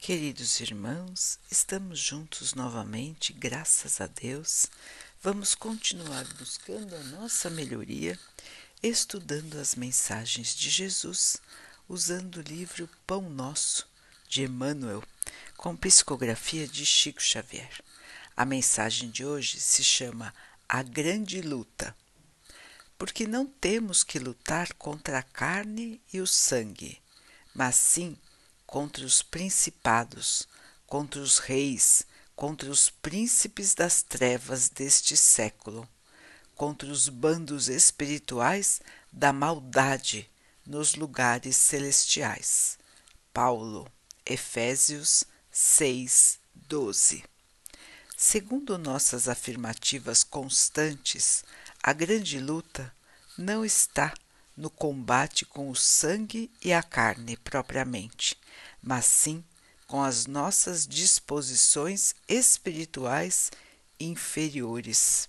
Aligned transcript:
Queridos 0.00 0.58
irmãos, 0.60 1.38
estamos 1.50 2.00
juntos 2.00 2.54
novamente, 2.54 3.34
graças 3.34 4.00
a 4.00 4.06
Deus. 4.06 4.64
Vamos 5.22 5.54
continuar 5.54 6.24
buscando 6.38 6.96
a 6.96 7.02
nossa 7.02 7.50
melhoria, 7.50 8.18
estudando 8.82 9.58
as 9.58 9.74
mensagens 9.74 10.56
de 10.56 10.70
Jesus, 10.70 11.36
usando 11.86 12.36
o 12.36 12.40
livro 12.40 12.88
Pão 13.06 13.28
Nosso, 13.28 13.86
de 14.26 14.42
Emmanuel, 14.42 15.04
com 15.54 15.76
psicografia 15.76 16.66
de 16.66 16.86
Chico 16.86 17.20
Xavier. 17.20 17.84
A 18.34 18.46
mensagem 18.46 19.10
de 19.10 19.22
hoje 19.22 19.60
se 19.60 19.84
chama 19.84 20.34
A 20.66 20.82
Grande 20.82 21.42
Luta, 21.42 21.94
porque 22.96 23.26
não 23.26 23.44
temos 23.44 24.02
que 24.02 24.18
lutar 24.18 24.72
contra 24.72 25.18
a 25.18 25.22
carne 25.22 26.00
e 26.10 26.22
o 26.22 26.26
sangue, 26.26 26.98
mas 27.54 27.76
sim 27.76 28.16
contra 28.16 28.29
os 29.04 29.22
principados, 29.22 30.46
contra 30.86 31.20
os 31.20 31.38
reis, 31.38 32.04
contra 32.36 32.70
os 32.70 32.88
príncipes 32.88 33.74
das 33.74 34.02
trevas 34.02 34.68
deste 34.68 35.16
século, 35.16 35.88
contra 36.54 36.88
os 36.88 37.08
bandos 37.08 37.68
espirituais 37.68 38.80
da 39.12 39.32
maldade 39.32 40.30
nos 40.64 40.94
lugares 40.94 41.56
celestiais. 41.56 42.78
Paulo, 43.32 43.90
Efésios 44.24 45.24
6, 45.50 46.38
12. 46.54 47.24
Segundo 48.16 48.78
nossas 48.78 49.28
afirmativas 49.28 50.22
constantes, 50.22 51.44
a 51.82 51.92
grande 51.92 52.38
luta 52.38 52.94
não 53.36 53.64
está 53.64 54.14
no 54.56 54.70
combate 54.70 55.44
com 55.44 55.70
o 55.70 55.74
sangue 55.76 56.50
e 56.62 56.72
a 56.72 56.82
carne 56.82 57.36
propriamente, 57.36 58.39
mas 58.82 59.04
sim 59.04 59.44
com 59.86 60.02
as 60.02 60.26
nossas 60.26 60.86
disposições 60.86 62.14
espirituais 62.28 63.50
inferiores. 63.98 65.28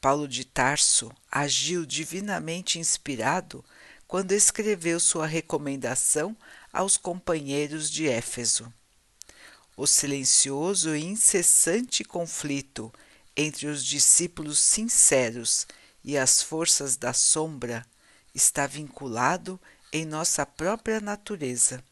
Paulo 0.00 0.26
de 0.26 0.44
Tarso 0.44 1.12
agiu 1.30 1.84
divinamente 1.84 2.78
inspirado 2.78 3.64
quando 4.06 4.32
escreveu 4.32 5.00
sua 5.00 5.26
recomendação 5.26 6.36
aos 6.72 6.96
companheiros 6.96 7.90
de 7.90 8.08
Éfeso. 8.08 8.72
O 9.76 9.86
silencioso 9.86 10.94
e 10.94 11.04
incessante 11.04 12.04
conflito 12.04 12.92
entre 13.36 13.66
os 13.66 13.84
discípulos 13.84 14.58
sinceros 14.58 15.66
e 16.04 16.18
as 16.18 16.42
forças 16.42 16.96
da 16.96 17.12
sombra 17.12 17.84
está 18.34 18.66
vinculado 18.66 19.60
em 19.92 20.04
nossa 20.04 20.44
própria 20.44 21.00
natureza, 21.00 21.82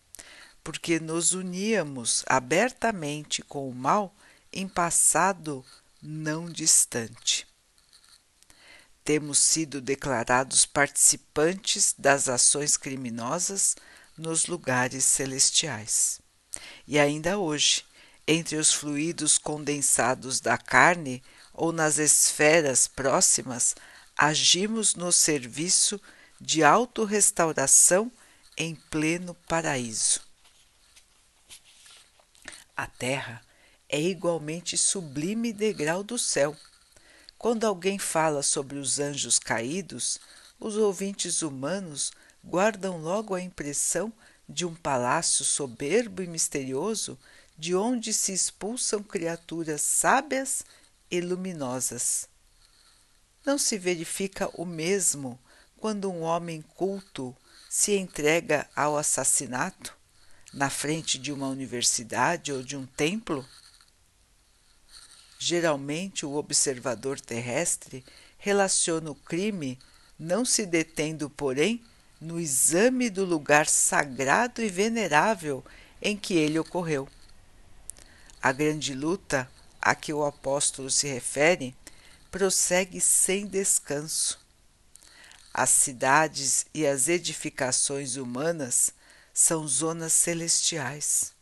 porque 0.71 1.01
nos 1.01 1.33
uníamos 1.33 2.23
abertamente 2.29 3.43
com 3.43 3.69
o 3.69 3.75
mal 3.75 4.15
em 4.53 4.69
passado 4.69 5.65
não 6.01 6.49
distante. 6.49 7.45
Temos 9.05 9.41
sido 9.41 9.81
declarados 9.81 10.65
participantes 10.65 11.93
das 11.99 12.29
ações 12.29 12.77
criminosas 12.77 13.75
nos 14.17 14.47
lugares 14.47 15.05
celestiais. 15.05 16.21
E 16.87 17.01
ainda 17.01 17.37
hoje, 17.37 17.84
entre 18.25 18.55
os 18.55 18.73
fluidos 18.73 19.39
condensados 19.39 20.39
da 20.39 20.57
carne 20.57 21.21
ou 21.53 21.73
nas 21.73 21.99
esferas 21.99 22.87
próximas, 22.87 23.75
agimos 24.17 24.95
no 24.95 25.11
serviço 25.11 26.01
de 26.41 26.62
autorrestauração 26.62 28.09
em 28.57 28.77
pleno 28.77 29.34
paraíso. 29.49 30.30
A 32.77 32.87
terra 32.87 33.43
é 33.89 34.01
igualmente 34.01 34.77
sublime 34.79 35.53
degrau 35.53 36.03
do 36.03 36.19
céu. 36.19 36.57
Quando 37.37 37.65
alguém 37.65 37.99
fala 37.99 38.43
sobre 38.43 38.79
os 38.79 38.99
anjos 38.99 39.39
caídos, 39.39 40.21
os 40.59 40.77
ouvintes 40.77 41.43
humanos 41.43 42.12
guardam 42.44 42.99
logo 42.99 43.34
a 43.34 43.41
impressão 43.41 44.12
de 44.49 44.65
um 44.65 44.75
palácio 44.75 45.44
soberbo 45.44 46.22
e 46.22 46.27
misterioso 46.27 47.19
de 47.59 47.75
onde 47.75 48.12
se 48.12 48.33
expulsam 48.33 49.03
criaturas 49.03 49.83
sábias 49.83 50.65
e 51.11 51.21
luminosas. 51.21 52.28
Não 53.44 53.59
se 53.59 53.77
verifica 53.78 54.49
o 54.55 54.65
mesmo 54.65 55.39
quando 55.77 56.11
um 56.11 56.23
homem 56.23 56.62
culto 56.62 57.37
se 57.69 57.97
entrega 57.97 58.69
ao 58.75 58.97
assassinato 58.97 60.00
na 60.53 60.69
frente 60.69 61.19
de 61.19 61.33
uma 61.33 61.49
universidade 61.49 62.53
ou 62.53 62.62
de 62.62 62.77
um 62.77 62.87
templo? 62.87 63.47
Geralmente, 65.38 66.27
o 66.27 66.34
observador 66.34 67.21
terrestre 67.21 68.05
relaciona 68.38 69.11
o 69.11 69.15
crime, 69.15 69.78
não 70.19 70.44
se 70.44 70.66
detendo, 70.66 71.31
porém, 71.31 71.83
no 72.21 72.38
exame 72.38 73.09
do 73.09 73.25
lugar 73.25 73.66
sagrado 73.66 74.62
e 74.62 74.69
venerável 74.69 75.65
em 76.03 76.16
que 76.16 76.34
ele 76.34 76.59
ocorreu. 76.59 77.09
A 78.43 78.53
grande 78.53 78.94
luta 78.94 79.50
a 79.81 79.94
que 79.94 80.12
o 80.12 80.25
apóstolo 80.25 80.91
se 80.91 81.06
refere 81.06 81.75
prossegue 82.31 83.00
sem 83.00 83.47
descanso. 83.47 84.38
As 85.53 85.71
cidades 85.71 86.67
e 86.72 86.87
as 86.87 87.09
edificações 87.09 88.17
humanas 88.17 88.93
são 89.41 89.67
zonas 89.67 90.12
celestiais. 90.12 91.33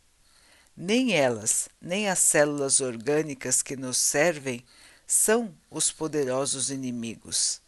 Nem 0.75 1.11
elas, 1.11 1.67
nem 1.81 2.07
as 2.07 2.19
células 2.19 2.79
orgânicas 2.79 3.61
que 3.61 3.75
nos 3.75 3.97
servem 3.97 4.63
são 5.05 5.53
os 5.69 5.91
poderosos 5.91 6.69
inimigos, 6.69 7.59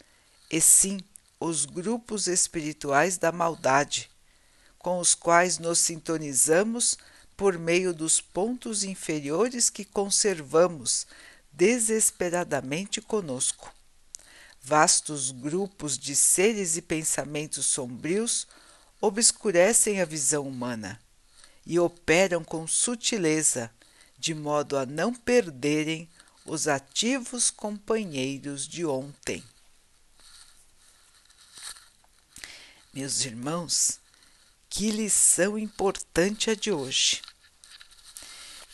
e 0.50 0.62
sim 0.62 1.02
os 1.38 1.66
grupos 1.66 2.28
espirituais 2.28 3.18
da 3.18 3.30
maldade, 3.30 4.10
com 4.80 5.00
os 5.00 5.14
quais 5.14 5.60
nos 5.60 5.80
sintonizamos 5.80 6.98
por 7.36 7.58
meio 7.58 7.94
dos 7.94 8.22
pontos 8.22 8.86
inferiores 8.86 9.70
que 9.70 9.84
conservamos 9.84 11.06
desesperadamente 11.52 13.02
conosco 13.02 13.70
vastos 14.64 15.32
grupos 15.32 15.98
de 15.98 16.16
seres 16.16 16.78
e 16.78 16.82
pensamentos 16.82 17.66
sombrios 17.66 18.48
obscurecem 19.02 20.00
a 20.00 20.06
visão 20.06 20.48
humana 20.48 21.02
e 21.66 21.80
operam 21.80 22.44
com 22.44 22.68
sutileza, 22.68 23.72
de 24.18 24.36
modo 24.36 24.78
a 24.78 24.86
não 24.86 25.14
perderem 25.14 26.08
os 26.46 26.68
ativos 26.68 27.50
companheiros 27.50 28.68
de 28.68 28.86
ontem. 28.86 29.44
Meus 32.94 33.26
irmãos, 33.26 34.00
que 34.70 34.92
lição 34.92 35.58
importante 35.58 36.50
a 36.50 36.56
de 36.56 36.72
hoje! 36.72 37.22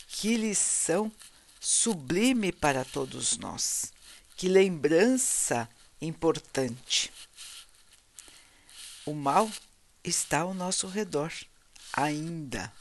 Que 0.07 0.35
lição 0.35 1.11
sublime 1.59 2.51
para 2.51 2.83
todos 2.83 3.37
nós! 3.37 3.93
Que 4.35 4.47
lembrança 4.47 5.69
importante. 6.01 7.11
O 9.05 9.13
mal 9.13 9.49
está 10.09 10.39
ao 10.39 10.53
nosso 10.53 10.87
redor, 10.87 11.33
ainda, 11.93 12.71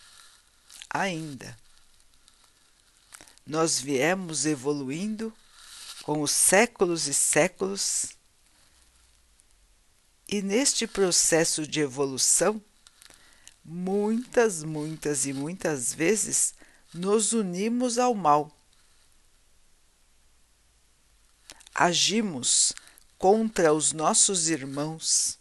ainda. 0.88 1.56
Nós 3.46 3.80
viemos 3.80 4.46
evoluindo 4.46 5.32
com 6.02 6.22
os 6.22 6.30
séculos 6.30 7.06
e 7.06 7.14
séculos, 7.14 8.16
e 10.28 10.42
neste 10.42 10.86
processo 10.86 11.66
de 11.66 11.80
evolução, 11.80 12.62
muitas, 13.64 14.62
muitas 14.62 15.26
e 15.26 15.32
muitas 15.32 15.92
vezes 15.92 16.54
nos 16.92 17.32
unimos 17.32 17.98
ao 17.98 18.14
mal. 18.14 18.50
Agimos 21.74 22.72
contra 23.18 23.72
os 23.72 23.92
nossos 23.92 24.48
irmãos, 24.48 25.38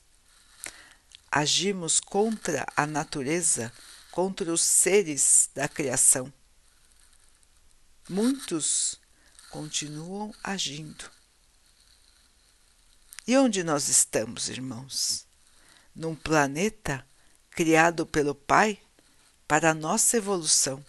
agimos 1.35 1.99
contra 1.99 2.65
a 2.77 2.87
natureza, 2.87 3.69
contra 4.09 4.53
os 4.53 4.61
seres 4.61 5.49
da 5.53 5.67
criação. 5.67 6.31
Muitos 8.07 8.97
continuam 9.49 10.33
agindo. 10.41 11.11
E 13.27 13.35
onde 13.35 13.65
nós 13.65 13.89
estamos, 13.89 14.47
irmãos? 14.47 15.27
Num 15.93 16.15
planeta 16.15 17.05
criado 17.49 18.05
pelo 18.05 18.33
Pai 18.33 18.79
para 19.45 19.71
a 19.71 19.73
nossa 19.73 20.15
evolução. 20.15 20.85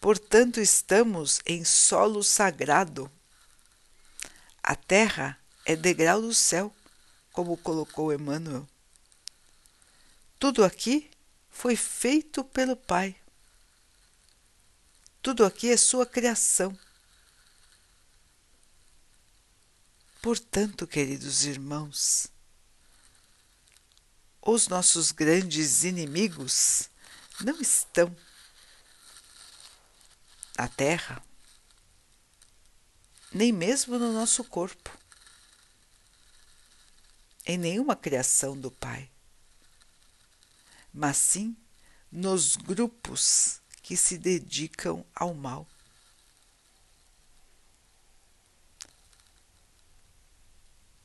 Portanto, 0.00 0.60
estamos 0.60 1.40
em 1.46 1.64
solo 1.64 2.24
sagrado. 2.24 3.08
A 4.60 4.74
Terra 4.74 5.38
é 5.64 5.76
degrau 5.76 6.20
do 6.20 6.34
céu, 6.34 6.74
como 7.32 7.56
colocou 7.56 8.12
Emmanuel. 8.12 8.68
Tudo 10.44 10.62
aqui 10.62 11.10
foi 11.48 11.74
feito 11.74 12.44
pelo 12.44 12.76
Pai. 12.76 13.16
Tudo 15.22 15.42
aqui 15.42 15.70
é 15.70 15.76
sua 15.78 16.04
criação. 16.04 16.78
Portanto, 20.20 20.86
queridos 20.86 21.46
irmãos, 21.46 22.26
os 24.42 24.68
nossos 24.68 25.12
grandes 25.12 25.82
inimigos 25.82 26.90
não 27.40 27.58
estão 27.58 28.14
na 30.58 30.68
terra, 30.68 31.24
nem 33.32 33.50
mesmo 33.50 33.98
no 33.98 34.12
nosso 34.12 34.44
corpo, 34.44 34.90
em 37.46 37.56
nenhuma 37.56 37.96
criação 37.96 38.54
do 38.54 38.70
Pai, 38.70 39.10
mas 40.94 41.16
sim 41.16 41.56
nos 42.10 42.54
grupos 42.54 43.60
que 43.82 43.96
se 43.96 44.16
dedicam 44.16 45.04
ao 45.12 45.34
mal. 45.34 45.66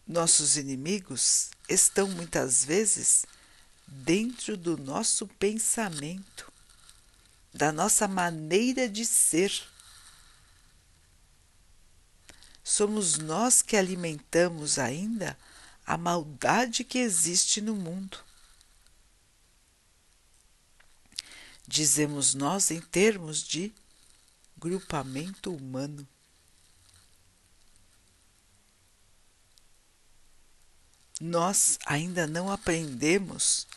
Nossos 0.06 0.58
inimigos 0.58 1.50
estão 1.68 2.08
muitas 2.08 2.64
vezes 2.64 3.26
dentro 3.88 4.56
do 4.56 4.78
nosso 4.78 5.28
pensamento, 5.28 6.52
da 7.52 7.72
nossa 7.72 8.08
maneira 8.08 8.88
de 8.88 9.06
ser. 9.06 9.52
Somos 12.64 13.18
nós 13.18 13.64
que 13.64 13.76
alimentamos 13.76 14.78
ainda 14.78 15.38
a 15.86 15.98
maldade 15.98 16.84
que 16.84 17.00
existe 17.00 17.62
no 17.62 17.76
mundo. 17.76 18.29
Dizemos 21.70 22.34
nós 22.34 22.72
em 22.72 22.82
termos 22.82 23.44
de 23.44 23.72
grupamento 24.58 25.56
humano. 25.56 26.06
Nós 31.22 31.78
ainda 31.86 32.26
não 32.26 32.52
aprendemos 32.52 33.68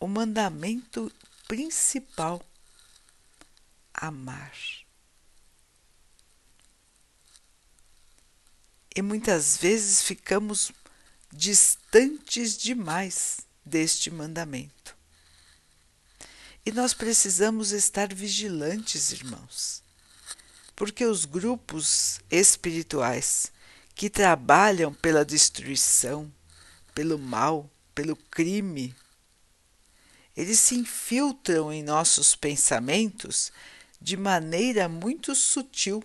o 0.00 0.08
mandamento 0.08 1.12
principal: 1.46 2.44
amar. 3.94 4.52
E 8.96 9.00
muitas 9.00 9.56
vezes 9.56 10.02
ficamos 10.02 10.72
distantes 11.32 12.58
demais 12.58 13.42
deste 13.64 14.10
mandamento. 14.10 14.77
E 16.68 16.70
nós 16.70 16.92
precisamos 16.92 17.72
estar 17.72 18.12
vigilantes, 18.12 19.10
irmãos, 19.10 19.82
porque 20.76 21.02
os 21.06 21.24
grupos 21.24 22.20
espirituais 22.30 23.50
que 23.94 24.10
trabalham 24.10 24.92
pela 24.92 25.24
destruição, 25.24 26.30
pelo 26.94 27.18
mal, 27.18 27.70
pelo 27.94 28.14
crime, 28.14 28.94
eles 30.36 30.60
se 30.60 30.74
infiltram 30.74 31.72
em 31.72 31.82
nossos 31.82 32.34
pensamentos 32.34 33.50
de 33.98 34.18
maneira 34.18 34.90
muito 34.90 35.34
sutil, 35.34 36.04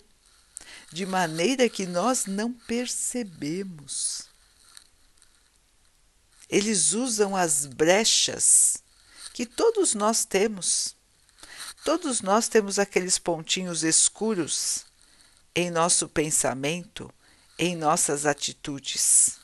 de 0.93 1.05
maneira 1.05 1.67
que 1.67 1.85
nós 1.85 2.25
não 2.25 2.53
percebemos. 2.53 4.29
Eles 6.49 6.93
usam 6.93 7.35
as 7.35 7.65
brechas 7.65 8.82
que 9.33 9.45
todos 9.47 9.95
nós 9.95 10.23
temos. 10.23 10.95
Todos 11.83 12.21
nós 12.21 12.47
temos 12.47 12.79
aqueles 12.79 13.17
pontinhos 13.17 13.83
escuros 13.83 14.85
em 15.55 15.69
nosso 15.69 16.07
pensamento, 16.07 17.13
em 17.57 17.75
nossas 17.75 18.25
atitudes. 18.25 19.39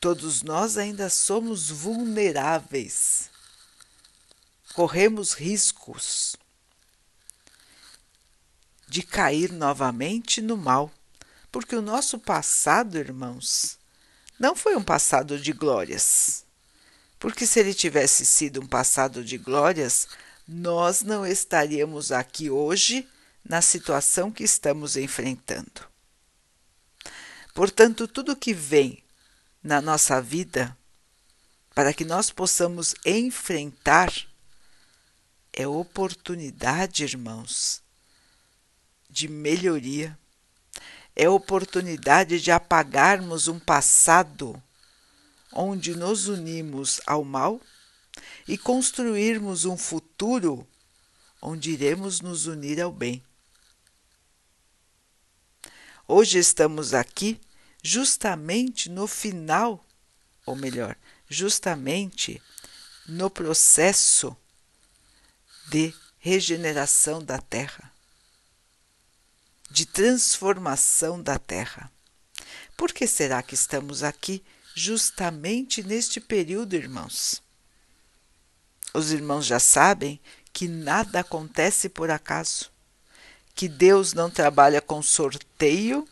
Todos 0.00 0.42
nós 0.42 0.76
ainda 0.76 1.08
somos 1.08 1.70
vulneráveis, 1.70 3.30
corremos 4.74 5.32
riscos 5.34 6.34
de 8.88 9.02
cair 9.02 9.52
novamente 9.52 10.42
no 10.42 10.56
mal, 10.56 10.92
porque 11.52 11.76
o 11.76 11.82
nosso 11.82 12.18
passado, 12.18 12.98
irmãos, 12.98 13.78
não 14.38 14.56
foi 14.56 14.74
um 14.74 14.82
passado 14.82 15.38
de 15.38 15.52
glórias. 15.52 16.41
Porque 17.22 17.46
se 17.46 17.60
ele 17.60 17.72
tivesse 17.72 18.26
sido 18.26 18.60
um 18.60 18.66
passado 18.66 19.24
de 19.24 19.38
glórias, 19.38 20.08
nós 20.46 21.02
não 21.02 21.24
estaríamos 21.24 22.10
aqui 22.10 22.50
hoje 22.50 23.08
na 23.48 23.62
situação 23.62 24.28
que 24.28 24.42
estamos 24.42 24.96
enfrentando. 24.96 25.86
Portanto, 27.54 28.08
tudo 28.08 28.34
que 28.34 28.52
vem 28.52 29.04
na 29.62 29.80
nossa 29.80 30.20
vida, 30.20 30.76
para 31.72 31.94
que 31.94 32.04
nós 32.04 32.28
possamos 32.28 32.92
enfrentar, 33.06 34.12
é 35.52 35.64
oportunidade, 35.64 37.04
irmãos, 37.04 37.84
de 39.08 39.28
melhoria, 39.28 40.18
é 41.14 41.28
oportunidade 41.28 42.40
de 42.40 42.50
apagarmos 42.50 43.46
um 43.46 43.60
passado 43.60 44.60
onde 45.52 45.94
nos 45.94 46.28
unimos 46.28 47.00
ao 47.06 47.24
mal 47.24 47.60
e 48.46 48.56
construirmos 48.58 49.64
um 49.64 49.76
futuro 49.76 50.66
onde 51.40 51.72
iremos 51.72 52.20
nos 52.20 52.46
unir 52.46 52.80
ao 52.80 52.92
bem. 52.92 53.22
Hoje 56.06 56.38
estamos 56.38 56.94
aqui 56.94 57.40
justamente 57.82 58.88
no 58.88 59.06
final, 59.06 59.84
ou 60.46 60.54
melhor, 60.54 60.96
justamente 61.28 62.40
no 63.06 63.28
processo 63.28 64.36
de 65.68 65.94
regeneração 66.18 67.22
da 67.24 67.38
Terra, 67.38 67.92
de 69.70 69.86
transformação 69.86 71.20
da 71.20 71.38
Terra. 71.38 71.90
Por 72.76 72.92
que 72.92 73.06
será 73.06 73.42
que 73.42 73.54
estamos 73.54 74.02
aqui 74.02 74.44
justamente 74.74 75.82
neste 75.82 76.20
período, 76.20 76.74
irmãos? 76.74 77.42
Os 78.94 79.12
irmãos 79.12 79.46
já 79.46 79.58
sabem 79.58 80.20
que 80.52 80.68
nada 80.68 81.20
acontece 81.20 81.88
por 81.88 82.10
acaso, 82.10 82.70
que 83.54 83.68
Deus 83.68 84.12
não 84.12 84.30
trabalha 84.30 84.80
com 84.80 85.02
sorteio 85.02 86.06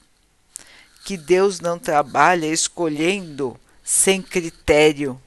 que 1.05 1.17
Deus 1.17 1.61
não 1.61 1.79
trabalha 1.79 2.47
escolhendo 2.47 3.59
sem 3.83 4.23
critério. 4.23 5.21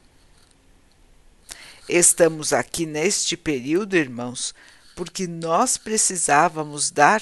Estamos 1.89 2.53
aqui 2.53 2.85
neste 2.85 3.35
período, 3.35 3.95
irmãos, 3.95 4.53
porque 4.95 5.27
nós 5.27 5.77
precisávamos 5.77 6.91
dar 6.91 7.21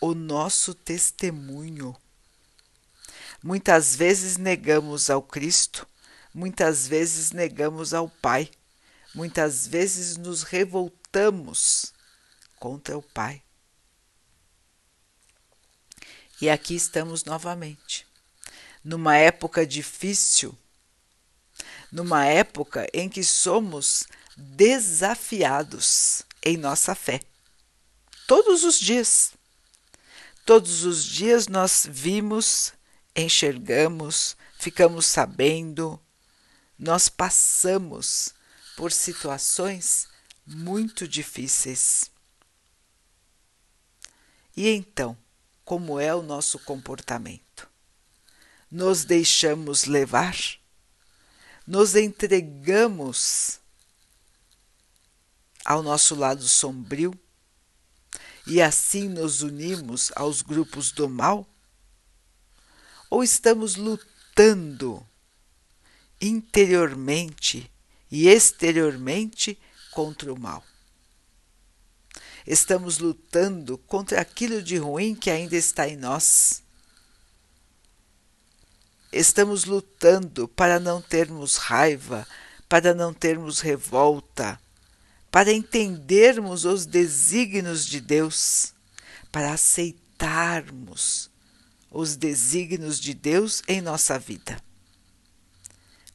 o 0.00 0.14
nosso 0.14 0.74
testemunho. 0.74 1.96
Muitas 3.46 3.94
vezes 3.94 4.36
negamos 4.36 5.08
ao 5.08 5.22
Cristo, 5.22 5.86
muitas 6.34 6.88
vezes 6.88 7.30
negamos 7.30 7.94
ao 7.94 8.08
Pai, 8.08 8.50
muitas 9.14 9.68
vezes 9.68 10.16
nos 10.16 10.42
revoltamos 10.42 11.94
contra 12.58 12.98
o 12.98 13.02
Pai. 13.02 13.40
E 16.40 16.50
aqui 16.50 16.74
estamos 16.74 17.22
novamente, 17.22 18.04
numa 18.82 19.16
época 19.16 19.64
difícil, 19.64 20.52
numa 21.92 22.24
época 22.24 22.88
em 22.92 23.08
que 23.08 23.22
somos 23.22 24.08
desafiados 24.36 26.24
em 26.42 26.56
nossa 26.56 26.96
fé. 26.96 27.20
Todos 28.26 28.64
os 28.64 28.80
dias. 28.80 29.34
Todos 30.44 30.82
os 30.82 31.04
dias 31.04 31.46
nós 31.46 31.86
vimos, 31.88 32.72
enxergamos, 33.16 34.36
ficamos 34.58 35.06
sabendo, 35.06 36.00
nós 36.78 37.08
passamos 37.08 38.34
por 38.76 38.92
situações 38.92 40.06
muito 40.46 41.08
difíceis. 41.08 42.10
E 44.54 44.68
então, 44.68 45.16
como 45.64 45.98
é 45.98 46.14
o 46.14 46.22
nosso 46.22 46.58
comportamento. 46.60 47.68
Nos 48.70 49.04
deixamos 49.04 49.84
levar, 49.84 50.36
nos 51.66 51.94
entregamos 51.94 53.58
ao 55.64 55.82
nosso 55.82 56.14
lado 56.14 56.46
sombrio 56.46 57.18
e 58.46 58.62
assim 58.62 59.08
nos 59.08 59.42
unimos 59.42 60.12
aos 60.14 60.42
grupos 60.42 60.92
do 60.92 61.08
mal? 61.08 61.46
Ou 63.10 63.22
estamos 63.22 63.76
lutando 63.76 65.06
interiormente 66.20 67.70
e 68.10 68.28
exteriormente 68.28 69.58
contra 69.92 70.32
o 70.32 70.38
mal? 70.38 70.64
estamos 72.46 72.98
lutando 72.98 73.76
contra 73.76 74.20
aquilo 74.20 74.62
de 74.62 74.76
ruim 74.76 75.14
que 75.14 75.30
ainda 75.30 75.56
está 75.56 75.88
em 75.88 75.96
nós. 75.96 76.62
Estamos 79.12 79.64
lutando 79.64 80.46
para 80.46 80.78
não 80.78 81.02
termos 81.02 81.56
raiva, 81.56 82.26
para 82.68 82.94
não 82.94 83.12
termos 83.12 83.60
revolta, 83.60 84.60
para 85.30 85.52
entendermos 85.52 86.64
os 86.64 86.86
desígnios 86.86 87.84
de 87.86 88.00
Deus, 88.00 88.72
para 89.32 89.52
aceitarmos 89.52 91.30
os 91.90 92.16
desígnios 92.16 93.00
de 93.00 93.14
Deus 93.14 93.62
em 93.68 93.80
nossa 93.80 94.18
vida. 94.18 94.60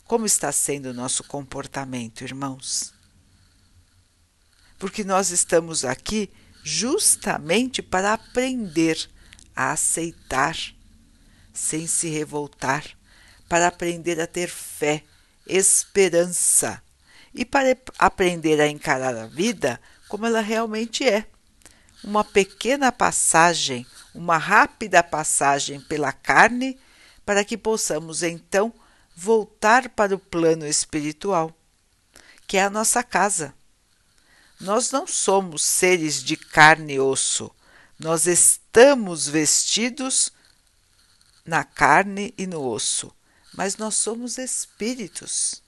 Como 0.05 0.25
está 0.25 0.51
sendo 0.51 0.87
o 0.87 0.93
nosso 0.93 1.23
comportamento, 1.23 2.23
irmãos? 2.23 2.93
Porque 4.77 5.03
nós 5.03 5.29
estamos 5.29 5.85
aqui 5.85 6.29
justamente 6.63 7.81
para 7.81 8.13
aprender 8.13 9.09
a 9.55 9.71
aceitar 9.71 10.57
sem 11.53 11.87
se 11.87 12.09
revoltar, 12.09 12.85
para 13.47 13.67
aprender 13.67 14.19
a 14.19 14.27
ter 14.27 14.49
fé, 14.49 15.03
esperança 15.45 16.81
e 17.33 17.45
para 17.45 17.77
aprender 17.97 18.59
a 18.59 18.67
encarar 18.67 19.15
a 19.15 19.27
vida 19.27 19.79
como 20.07 20.25
ela 20.25 20.41
realmente 20.41 21.07
é. 21.07 21.25
Uma 22.03 22.23
pequena 22.23 22.91
passagem, 22.91 23.85
uma 24.13 24.37
rápida 24.37 25.01
passagem 25.01 25.79
pela 25.79 26.11
carne, 26.11 26.79
para 27.25 27.43
que 27.43 27.57
possamos 27.57 28.23
então 28.23 28.73
voltar 29.15 29.89
para 29.89 30.15
o 30.15 30.19
plano 30.19 30.65
espiritual, 30.65 31.55
que 32.47 32.57
é 32.57 32.63
a 32.63 32.69
nossa 32.69 33.03
casa. 33.03 33.53
Nós 34.59 34.91
não 34.91 35.07
somos 35.07 35.63
seres 35.63 36.23
de 36.23 36.35
carne 36.35 36.93
e 36.93 36.99
osso, 36.99 37.51
nós 37.99 38.27
estamos 38.27 39.27
vestidos 39.27 40.31
na 41.45 41.63
carne 41.63 42.33
e 42.37 42.45
no 42.47 42.63
osso, 42.63 43.13
mas 43.53 43.77
nós 43.77 43.95
somos 43.95 44.37
espíritos 44.37 45.61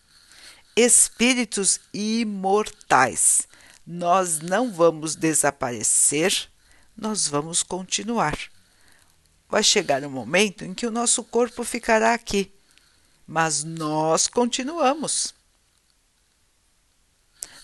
espíritos 0.76 1.80
imortais. 1.94 3.48
Nós 3.86 4.40
não 4.40 4.72
vamos 4.72 5.16
desaparecer, 5.16 6.50
nós 6.96 7.28
vamos 7.28 7.64
continuar. 7.64 8.38
Vai 9.50 9.64
chegar 9.64 10.04
um 10.04 10.10
momento 10.10 10.64
em 10.64 10.74
que 10.74 10.88
o 10.88 10.92
nosso 10.92 11.24
corpo 11.24 11.64
ficará 11.64 12.14
aqui, 12.14 12.52
mas 13.28 13.64
nós 13.64 14.28
continuamos. 14.28 15.34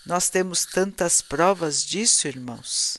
Nós 0.06 0.30
temos 0.30 0.64
tantas 0.64 1.20
provas 1.20 1.84
disso, 1.84 2.26
irmãos. 2.26 2.98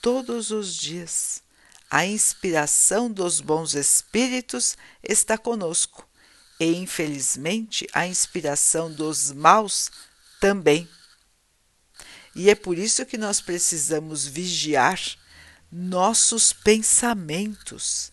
Todos 0.00 0.50
os 0.50 0.74
dias, 0.74 1.42
a 1.90 2.06
inspiração 2.06 3.10
dos 3.10 3.40
bons 3.40 3.74
espíritos 3.74 4.76
está 5.02 5.36
conosco 5.36 6.08
e, 6.58 6.74
infelizmente, 6.76 7.86
a 7.92 8.06
inspiração 8.06 8.92
dos 8.92 9.30
maus 9.30 9.90
também. 10.40 10.88
E 12.38 12.50
é 12.50 12.54
por 12.54 12.76
isso 12.76 13.06
que 13.06 13.16
nós 13.16 13.40
precisamos 13.40 14.26
vigiar 14.26 15.00
nossos 15.72 16.52
pensamentos 16.52 18.12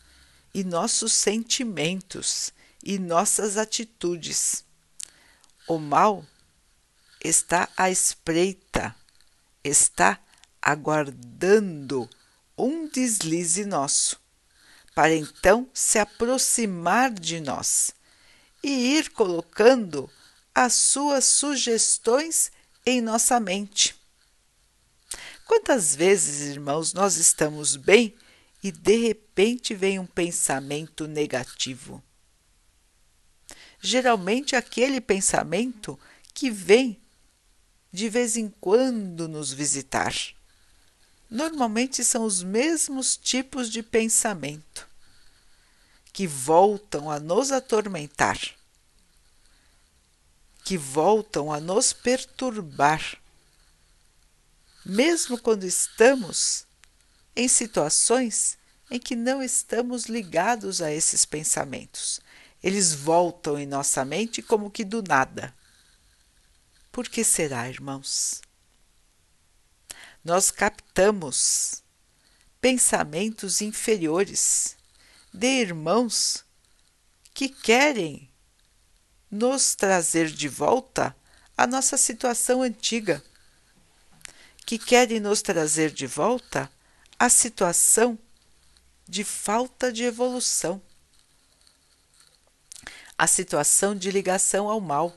e 0.54 0.64
nossos 0.64 1.12
sentimentos 1.12 2.54
e 2.82 2.98
nossas 2.98 3.58
atitudes. 3.58 4.64
O 5.68 5.78
mal 5.78 6.26
está 7.22 7.68
à 7.76 7.92
espreita, 7.92 8.96
está 9.62 10.18
aguardando 10.62 12.10
um 12.58 12.88
deslize 12.88 13.66
nosso, 13.66 14.18
para 14.96 15.14
então 15.14 15.70
se 15.74 16.00
aproximar 16.00 17.12
de 17.12 17.42
nós 17.42 17.92
e 18.64 18.96
ir 18.96 19.10
colocando 19.10 20.10
as 20.56 20.72
suas 20.76 21.26
sugestões 21.26 22.54
em 22.86 23.02
nossa 23.02 23.38
mente. 23.38 24.02
Quantas 25.46 25.96
vezes, 25.96 26.48
irmãos, 26.56 26.94
nós 26.94 27.18
estamos 27.18 27.76
bem 27.76 28.16
e 28.64 28.72
de 28.72 28.96
repente 28.96 29.76
vem 29.76 30.00
um 30.00 30.06
pensamento 30.06 31.08
negativo? 31.08 32.04
Geralmente 33.82 34.56
aquele 34.56 35.02
pensamento 35.02 36.00
que 36.34 36.50
vem 36.50 37.02
de 37.92 38.10
vez 38.10 38.38
em 38.38 38.50
quando 38.50 39.28
nos 39.28 39.52
visitar. 39.52 40.14
Normalmente 41.30 42.04
são 42.04 42.24
os 42.24 42.42
mesmos 42.42 43.18
tipos 43.18 43.70
de 43.70 43.84
pensamento 43.84 44.88
que 46.14 46.26
voltam 46.28 47.10
a 47.10 47.20
nos 47.20 47.52
atormentar, 47.52 48.40
que 50.64 50.78
voltam 50.78 51.52
a 51.52 51.60
nos 51.60 51.92
perturbar, 51.92 53.18
mesmo 54.86 55.38
quando 55.38 55.66
estamos 55.66 56.66
em 57.36 57.48
situações 57.48 58.58
em 58.92 59.00
que 59.00 59.16
não 59.16 59.42
estamos 59.42 60.06
ligados 60.06 60.82
a 60.82 60.92
esses 60.92 61.26
pensamentos. 61.26 62.20
Eles 62.62 62.94
voltam 62.94 63.58
em 63.58 63.66
nossa 63.66 64.06
mente 64.06 64.42
como 64.42 64.70
que 64.70 64.86
do 64.86 65.02
nada. 65.02 65.54
Por 66.92 67.10
que 67.10 67.24
será, 67.24 67.68
irmãos? 67.68 68.42
Nós 70.24 70.52
captamos 70.52 71.84
pensamentos 72.62 73.62
inferiores 73.62 74.78
de 75.34 75.48
irmãos 75.48 76.46
que 77.34 77.50
querem 77.50 78.30
nos 79.30 79.74
trazer 79.74 80.30
de 80.30 80.48
volta 80.48 81.16
à 81.58 81.66
nossa 81.66 81.98
situação 81.98 82.62
antiga, 82.62 83.24
que 84.66 84.78
querem 84.78 85.20
nos 85.20 85.42
trazer 85.42 85.92
de 85.92 86.08
volta 86.08 86.72
à 87.20 87.30
situação 87.30 88.18
de 89.08 89.24
falta 89.24 89.92
de 89.92 90.04
evolução, 90.04 90.82
à 93.18 93.28
situação 93.28 93.96
de 93.96 94.10
ligação 94.10 94.70
ao 94.70 94.80
mal, 94.80 95.16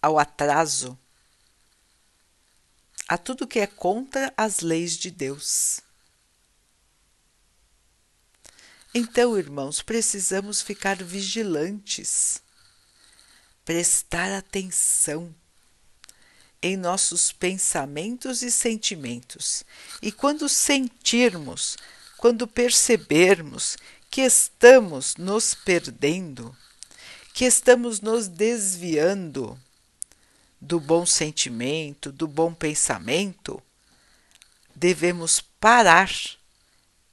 ao 0.00 0.18
atraso, 0.18 0.98
a 3.08 3.18
tudo 3.18 3.46
que 3.46 3.58
é 3.58 3.66
contra 3.66 4.32
as 4.36 4.60
leis 4.60 4.96
de 4.96 5.10
Deus. 5.10 5.80
Então, 8.94 9.36
irmãos, 9.38 9.82
precisamos 9.82 10.62
ficar 10.62 11.02
vigilantes, 11.02 12.42
prestar 13.64 14.32
atenção 14.32 15.34
em 16.62 16.76
nossos 16.76 17.32
pensamentos 17.32 18.42
e 18.42 18.50
sentimentos. 18.50 19.64
E 20.02 20.12
quando 20.12 20.48
sentirmos, 20.48 21.76
quando 22.16 22.46
percebermos 22.46 23.76
que 24.10 24.20
estamos 24.20 25.16
nos 25.16 25.54
perdendo, 25.54 26.56
que 27.32 27.44
estamos 27.44 28.00
nos 28.00 28.28
desviando 28.28 29.58
do 30.60 30.78
bom 30.78 31.06
sentimento, 31.06 32.12
do 32.12 32.26
bom 32.28 32.52
pensamento, 32.52 33.62
devemos 34.74 35.40
parar 35.40 36.10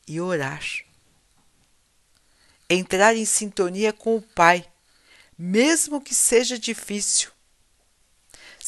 e 0.07 0.19
orar 0.19 0.87
entrar 2.69 3.15
em 3.15 3.25
sintonia 3.25 3.93
com 3.93 4.17
o 4.17 4.21
Pai, 4.21 4.67
mesmo 5.37 6.01
que 6.01 6.13
seja 6.13 6.57
difícil. 6.57 7.31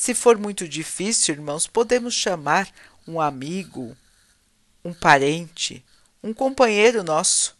Se 0.02 0.14
for 0.14 0.38
muito 0.38 0.66
difícil, 0.66 1.36
irmãos, 1.36 1.68
podemos 1.68 2.14
chamar 2.14 2.72
um 3.06 3.20
amigo, 3.20 3.98
um 4.84 4.94
parente, 4.94 5.84
um 6.24 6.34
companheiro 6.34 7.04
nosso. 7.04 7.54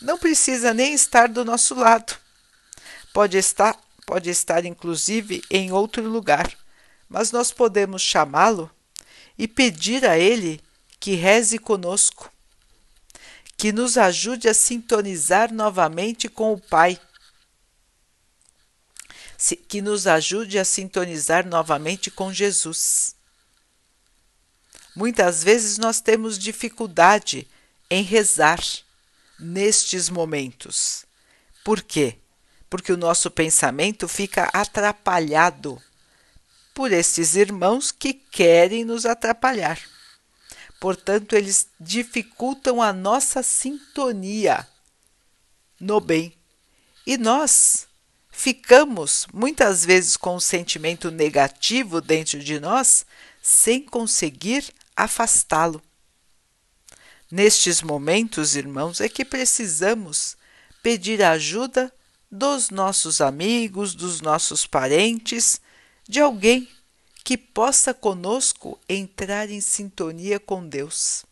Não 0.00 0.16
precisa 0.16 0.72
nem 0.72 0.94
estar 0.94 1.28
do 1.28 1.44
nosso 1.44 1.74
lado. 1.74 2.16
Pode 3.12 3.36
estar, 3.36 3.76
pode 4.06 4.30
estar 4.30 4.64
inclusive 4.64 5.42
em 5.50 5.72
outro 5.72 6.08
lugar, 6.08 6.48
mas 7.08 7.32
nós 7.32 7.50
podemos 7.50 8.02
chamá-lo 8.02 8.70
e 9.36 9.48
pedir 9.48 10.06
a 10.06 10.16
ele 10.16 10.60
que 11.00 11.16
reze 11.16 11.58
conosco 11.58 12.30
que 13.56 13.72
nos 13.72 13.98
ajude 13.98 14.48
a 14.48 14.54
sintonizar 14.54 15.52
novamente 15.52 16.28
com 16.28 16.52
o 16.52 16.60
Pai, 16.60 17.00
que 19.68 19.80
nos 19.80 20.06
ajude 20.06 20.58
a 20.58 20.64
sintonizar 20.64 21.46
novamente 21.46 22.10
com 22.10 22.32
Jesus. 22.32 23.14
Muitas 24.94 25.42
vezes 25.42 25.78
nós 25.78 26.00
temos 26.00 26.38
dificuldade 26.38 27.48
em 27.88 28.02
rezar 28.02 28.60
nestes 29.38 30.10
momentos. 30.10 31.06
Por 31.64 31.82
quê? 31.82 32.18
Porque 32.68 32.92
o 32.92 32.96
nosso 32.96 33.30
pensamento 33.30 34.06
fica 34.06 34.50
atrapalhado 34.52 35.80
por 36.74 36.92
estes 36.92 37.34
irmãos 37.34 37.90
que 37.90 38.12
querem 38.12 38.84
nos 38.84 39.06
atrapalhar. 39.06 39.80
Portanto, 40.78 41.34
eles 41.34 41.68
dificultam 41.78 42.80
a 42.80 42.92
nossa 42.92 43.42
sintonia 43.42 44.66
no 45.78 46.00
bem. 46.00 46.34
E 47.06 47.16
nós 47.18 47.86
ficamos 48.40 49.26
muitas 49.34 49.84
vezes 49.84 50.16
com 50.16 50.36
um 50.36 50.40
sentimento 50.40 51.10
negativo 51.10 52.00
dentro 52.00 52.38
de 52.38 52.58
nós 52.58 53.04
sem 53.42 53.82
conseguir 53.82 54.64
afastá-lo. 54.96 55.82
Nestes 57.30 57.82
momentos, 57.82 58.56
irmãos, 58.56 58.98
é 59.02 59.10
que 59.10 59.26
precisamos 59.26 60.38
pedir 60.82 61.22
ajuda 61.22 61.92
dos 62.30 62.70
nossos 62.70 63.20
amigos, 63.20 63.94
dos 63.94 64.22
nossos 64.22 64.66
parentes, 64.66 65.60
de 66.08 66.18
alguém 66.18 66.66
que 67.22 67.36
possa 67.36 67.92
conosco 67.92 68.80
entrar 68.88 69.50
em 69.50 69.60
sintonia 69.60 70.40
com 70.40 70.66
Deus. 70.66 71.26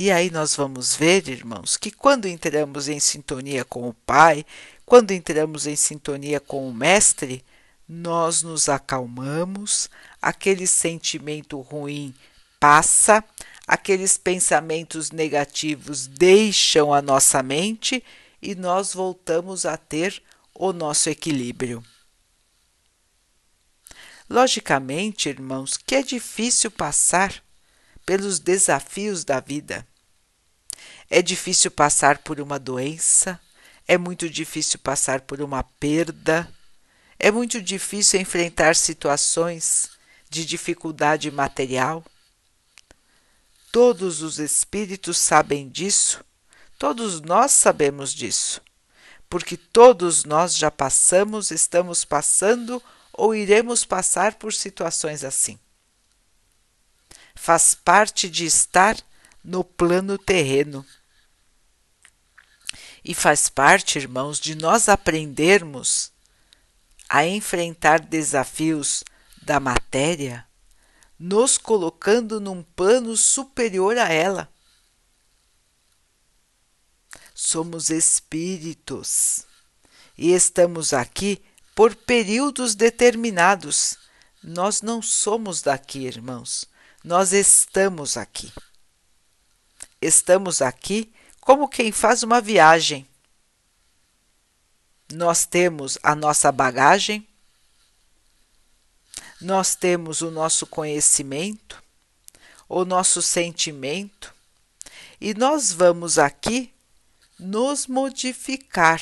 E 0.00 0.12
aí 0.12 0.30
nós 0.30 0.54
vamos 0.54 0.94
ver, 0.94 1.28
irmãos, 1.28 1.76
que 1.76 1.90
quando 1.90 2.28
entramos 2.28 2.86
em 2.88 3.00
sintonia 3.00 3.64
com 3.64 3.88
o 3.88 3.92
Pai, 3.92 4.46
quando 4.86 5.10
entramos 5.10 5.66
em 5.66 5.74
sintonia 5.74 6.38
com 6.38 6.68
o 6.68 6.72
Mestre, 6.72 7.44
nós 7.88 8.44
nos 8.44 8.68
acalmamos, 8.68 9.90
aquele 10.22 10.68
sentimento 10.68 11.60
ruim 11.60 12.14
passa, 12.60 13.24
aqueles 13.66 14.16
pensamentos 14.16 15.10
negativos 15.10 16.06
deixam 16.06 16.94
a 16.94 17.02
nossa 17.02 17.42
mente 17.42 18.04
e 18.40 18.54
nós 18.54 18.94
voltamos 18.94 19.66
a 19.66 19.76
ter 19.76 20.22
o 20.54 20.72
nosso 20.72 21.10
equilíbrio. 21.10 21.82
Logicamente, 24.30 25.28
irmãos, 25.28 25.76
que 25.76 25.96
é 25.96 26.02
difícil 26.02 26.70
passar 26.70 27.42
pelos 28.06 28.38
desafios 28.38 29.24
da 29.24 29.40
vida. 29.40 29.87
É 31.10 31.22
difícil 31.22 31.70
passar 31.70 32.18
por 32.18 32.40
uma 32.40 32.58
doença, 32.58 33.40
é 33.86 33.96
muito 33.96 34.28
difícil 34.28 34.78
passar 34.78 35.22
por 35.22 35.40
uma 35.40 35.62
perda, 35.62 36.48
é 37.18 37.30
muito 37.30 37.60
difícil 37.60 38.20
enfrentar 38.20 38.76
situações 38.76 39.90
de 40.28 40.44
dificuldade 40.44 41.30
material. 41.30 42.04
Todos 43.72 44.22
os 44.22 44.38
espíritos 44.38 45.16
sabem 45.18 45.68
disso, 45.68 46.22
todos 46.78 47.20
nós 47.20 47.52
sabemos 47.52 48.12
disso, 48.12 48.60
porque 49.28 49.56
todos 49.56 50.24
nós 50.24 50.54
já 50.54 50.70
passamos, 50.70 51.50
estamos 51.50 52.04
passando 52.04 52.82
ou 53.12 53.34
iremos 53.34 53.84
passar 53.84 54.34
por 54.34 54.52
situações 54.52 55.24
assim. 55.24 55.58
Faz 57.34 57.74
parte 57.74 58.28
de 58.28 58.44
estar 58.44 58.96
no 59.42 59.64
plano 59.64 60.18
terreno. 60.18 60.84
E 63.04 63.14
faz 63.14 63.48
parte, 63.48 63.98
irmãos, 63.98 64.38
de 64.38 64.54
nós 64.54 64.88
aprendermos 64.88 66.12
a 67.08 67.26
enfrentar 67.26 68.00
desafios 68.00 69.02
da 69.40 69.58
matéria, 69.58 70.46
nos 71.18 71.56
colocando 71.56 72.40
num 72.40 72.62
plano 72.62 73.16
superior 73.16 73.96
a 73.96 74.12
ela. 74.12 74.52
Somos 77.34 77.88
espíritos 77.88 79.46
e 80.16 80.32
estamos 80.32 80.92
aqui 80.92 81.42
por 81.74 81.94
períodos 81.94 82.74
determinados. 82.74 83.96
Nós 84.42 84.82
não 84.82 85.00
somos 85.00 85.62
daqui, 85.62 86.00
irmãos. 86.00 86.64
Nós 87.02 87.32
estamos 87.32 88.16
aqui. 88.16 88.52
Estamos 90.02 90.60
aqui 90.60 91.12
como 91.48 91.66
quem 91.66 91.90
faz 91.90 92.22
uma 92.22 92.42
viagem. 92.42 93.08
Nós 95.10 95.46
temos 95.46 95.96
a 96.02 96.14
nossa 96.14 96.52
bagagem, 96.52 97.26
nós 99.40 99.74
temos 99.74 100.20
o 100.20 100.30
nosso 100.30 100.66
conhecimento, 100.66 101.82
o 102.68 102.84
nosso 102.84 103.22
sentimento, 103.22 104.34
e 105.18 105.32
nós 105.32 105.72
vamos 105.72 106.18
aqui 106.18 106.70
nos 107.38 107.86
modificar 107.86 109.00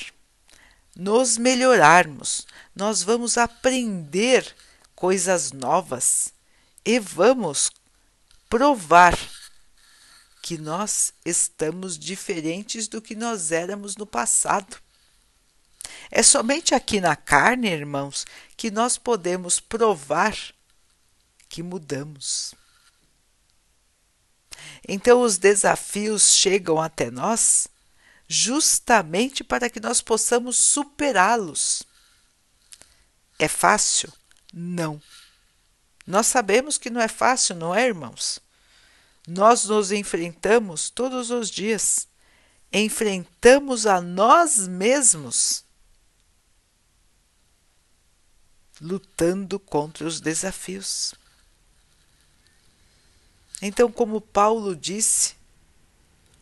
nos 0.94 1.36
melhorarmos, 1.36 2.46
nós 2.76 3.02
vamos 3.02 3.36
aprender 3.36 4.54
coisas 4.94 5.50
novas 5.50 6.32
e 6.84 7.00
vamos 7.00 7.72
provar 8.48 9.18
que 10.46 10.56
nós 10.56 11.12
estamos 11.24 11.98
diferentes 11.98 12.86
do 12.86 13.02
que 13.02 13.16
nós 13.16 13.50
éramos 13.50 13.96
no 13.96 14.06
passado. 14.06 14.76
É 16.08 16.22
somente 16.22 16.72
aqui 16.72 17.00
na 17.00 17.16
carne, 17.16 17.68
irmãos, 17.68 18.24
que 18.56 18.70
nós 18.70 18.96
podemos 18.96 19.58
provar 19.58 20.36
que 21.48 21.64
mudamos. 21.64 22.54
Então, 24.86 25.20
os 25.20 25.36
desafios 25.36 26.36
chegam 26.36 26.80
até 26.80 27.10
nós 27.10 27.66
justamente 28.28 29.42
para 29.42 29.68
que 29.68 29.80
nós 29.80 30.00
possamos 30.00 30.56
superá-los. 30.56 31.82
É 33.36 33.48
fácil? 33.48 34.12
Não. 34.54 35.02
Nós 36.06 36.28
sabemos 36.28 36.78
que 36.78 36.88
não 36.88 37.00
é 37.00 37.08
fácil, 37.08 37.56
não 37.56 37.74
é, 37.74 37.84
irmãos? 37.84 38.45
Nós 39.26 39.64
nos 39.64 39.90
enfrentamos 39.90 40.88
todos 40.88 41.30
os 41.30 41.50
dias. 41.50 42.06
Enfrentamos 42.72 43.86
a 43.86 44.00
nós 44.00 44.68
mesmos, 44.68 45.64
lutando 48.80 49.58
contra 49.58 50.06
os 50.06 50.20
desafios. 50.20 51.14
Então, 53.60 53.90
como 53.90 54.20
Paulo 54.20 54.76
disse, 54.76 55.34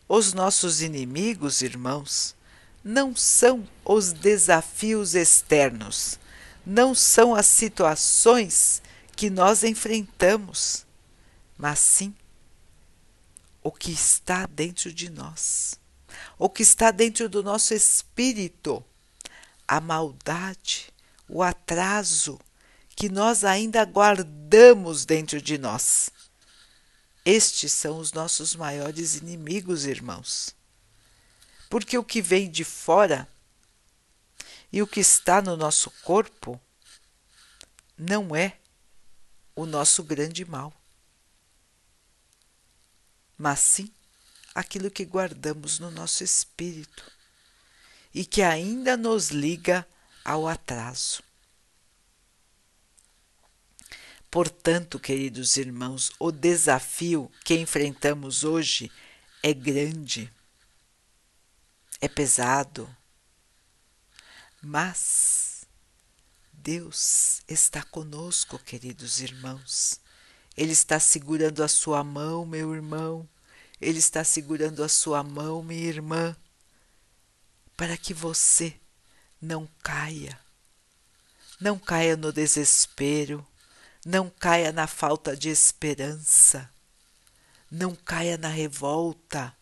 os 0.07 0.33
nossos 0.33 0.81
inimigos, 0.81 1.61
irmãos, 1.61 2.35
não 2.83 3.15
são 3.15 3.67
os 3.83 4.11
desafios 4.13 5.15
externos, 5.15 6.19
não 6.65 6.93
são 6.93 7.33
as 7.33 7.47
situações 7.47 8.81
que 9.15 9.29
nós 9.29 9.63
enfrentamos, 9.63 10.85
mas 11.57 11.79
sim 11.79 12.13
o 13.65 13.71
que 13.71 13.91
está 13.91 14.45
dentro 14.45 14.93
de 14.93 15.09
nós, 15.09 15.73
o 16.37 16.47
que 16.47 16.61
está 16.61 16.91
dentro 16.91 17.27
do 17.27 17.41
nosso 17.41 17.73
espírito, 17.73 18.85
a 19.67 19.81
maldade, 19.81 20.93
o 21.27 21.41
atraso 21.41 22.39
que 22.95 23.09
nós 23.09 23.43
ainda 23.43 23.83
guardamos 23.83 25.03
dentro 25.03 25.41
de 25.41 25.57
nós. 25.57 26.11
Estes 27.25 27.71
são 27.71 27.97
os 27.97 28.13
nossos 28.13 28.55
maiores 28.55 29.15
inimigos, 29.15 29.87
irmãos. 29.87 30.55
Porque 31.67 31.97
o 31.97 32.03
que 32.03 32.21
vem 32.21 32.51
de 32.51 32.63
fora 32.63 33.27
e 34.71 34.79
o 34.79 34.85
que 34.85 34.99
está 34.99 35.41
no 35.41 35.57
nosso 35.57 35.89
corpo 36.03 36.61
não 37.97 38.35
é 38.35 38.59
o 39.55 39.65
nosso 39.65 40.03
grande 40.03 40.45
mal, 40.45 40.71
mas 43.37 43.59
sim 43.59 43.91
aquilo 44.53 44.89
que 44.89 45.03
guardamos 45.03 45.79
no 45.79 45.91
nosso 45.91 46.23
espírito 46.23 47.11
e 48.13 48.25
que 48.25 48.41
ainda 48.41 48.95
nos 48.95 49.29
liga 49.29 49.85
ao 50.23 50.47
atraso. 50.47 51.21
Portanto, 54.31 54.99
queridos 54.99 55.57
irmãos, 55.57 56.11
o 56.19 56.31
desafio 56.31 57.31
que 57.43 57.55
enfrentamos 57.55 58.43
hoje 58.43 58.91
é 59.43 59.53
grande, 59.53 60.31
é 62.01 62.07
pesado, 62.07 62.93
mas 64.61 65.65
Deus 66.51 67.43
está 67.47 67.83
conosco, 67.83 68.57
queridos 68.59 69.21
irmãos. 69.21 69.99
Ele 70.57 70.71
está 70.71 70.99
segurando 70.99 71.63
a 71.63 71.67
sua 71.67 72.03
mão, 72.03 72.45
meu 72.45 72.73
irmão. 72.73 73.27
Ele 73.81 73.99
está 73.99 74.23
segurando 74.23 74.83
a 74.83 74.89
sua 74.89 75.21
mão, 75.21 75.61
minha 75.61 75.85
irmã, 75.85 76.35
para 77.75 77.97
que 77.97 78.13
você 78.13 78.73
não 79.41 79.67
caia. 79.83 80.39
Não 81.59 81.77
caia 81.77 82.15
no 82.15 82.31
desespero, 82.31 83.45
não 84.05 84.29
caia 84.29 84.71
na 84.71 84.87
falta 84.87 85.35
de 85.35 85.49
esperança. 85.49 86.69
Não 87.69 87.95
caia 87.95 88.37
na 88.37 88.47
revolta. 88.47 89.55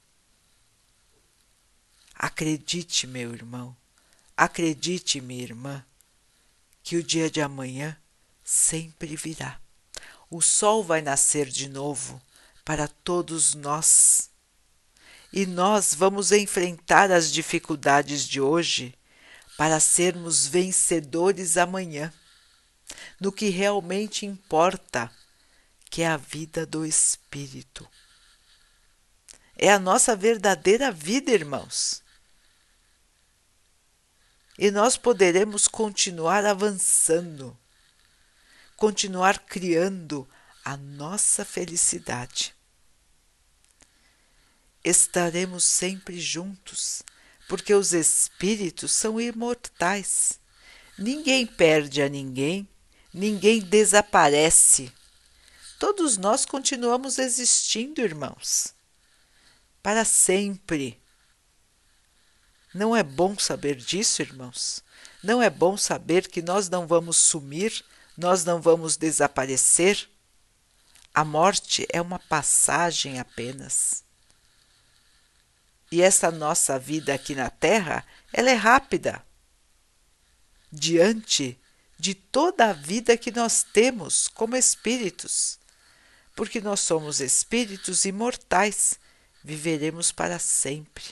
Acredite, 2.13 3.07
meu 3.07 3.33
irmão. 3.33 3.75
Acredite, 4.35 5.21
minha 5.21 5.43
irmã, 5.43 5.85
que 6.83 6.97
o 6.97 7.03
dia 7.03 7.29
de 7.31 7.41
amanhã 7.41 7.97
sempre 8.43 9.15
virá. 9.15 9.62
O 10.35 10.41
sol 10.41 10.83
vai 10.83 10.99
nascer 10.99 11.47
de 11.47 11.69
novo 11.69 12.19
para 12.65 12.87
todos 12.87 13.53
nós. 13.53 14.31
E 15.31 15.45
nós 15.45 15.93
vamos 15.93 16.31
enfrentar 16.31 17.11
as 17.11 17.31
dificuldades 17.31 18.27
de 18.27 18.41
hoje 18.41 18.97
para 19.55 19.79
sermos 19.79 20.47
vencedores 20.47 21.55
amanhã, 21.55 22.11
no 23.19 23.31
que 23.31 23.49
realmente 23.49 24.25
importa, 24.25 25.11
que 25.87 26.01
é 26.01 26.07
a 26.07 26.17
vida 26.17 26.65
do 26.65 26.83
Espírito. 26.83 27.87
É 29.55 29.71
a 29.71 29.77
nossa 29.77 30.15
verdadeira 30.15 30.91
vida, 30.91 31.29
irmãos. 31.29 32.01
E 34.57 34.71
nós 34.71 34.97
poderemos 34.97 35.67
continuar 35.67 36.43
avançando, 36.43 37.55
continuar 38.83 39.39
criando 39.39 40.27
a 40.61 40.75
nossa 40.75 41.45
felicidade. 41.45 42.53
Estaremos 44.83 45.63
sempre 45.63 46.19
juntos 46.19 47.01
porque 47.47 47.73
os 47.73 47.93
espíritos 47.93 48.91
são 48.91 49.21
imortais. 49.21 50.37
Ninguém 50.99 51.45
perde 51.45 52.01
a 52.01 52.09
ninguém, 52.09 52.67
ninguém 53.13 53.61
desaparece. 53.61 54.91
Todos 55.79 56.17
nós 56.17 56.45
continuamos 56.45 57.19
existindo, 57.19 58.01
irmãos, 58.01 58.73
para 59.81 60.03
sempre. 60.03 61.01
Não 62.73 62.93
é 62.93 63.01
bom 63.01 63.39
saber 63.39 63.77
disso, 63.77 64.21
irmãos? 64.21 64.83
Não 65.23 65.41
é 65.41 65.49
bom 65.49 65.77
saber 65.77 66.27
que 66.27 66.41
nós 66.41 66.67
não 66.67 66.85
vamos 66.85 67.15
sumir, 67.15 67.81
nós 68.17 68.45
não 68.45 68.61
vamos 68.61 68.95
desaparecer? 68.97 70.09
A 71.13 71.23
morte 71.23 71.85
é 71.89 72.01
uma 72.01 72.19
passagem 72.19 73.19
apenas. 73.19 74.03
E 75.91 76.01
essa 76.01 76.31
nossa 76.31 76.79
vida 76.79 77.13
aqui 77.13 77.35
na 77.35 77.49
Terra, 77.49 78.05
ela 78.31 78.49
é 78.49 78.55
rápida. 78.55 79.23
Diante 80.71 81.59
de 81.99 82.15
toda 82.15 82.69
a 82.69 82.73
vida 82.73 83.15
que 83.15 83.31
nós 83.31 83.63
temos 83.63 84.27
como 84.27 84.55
espíritos. 84.55 85.59
Porque 86.35 86.59
nós 86.59 86.79
somos 86.79 87.19
espíritos 87.19 88.05
imortais, 88.05 88.99
viveremos 89.43 90.11
para 90.11 90.39
sempre. 90.39 91.03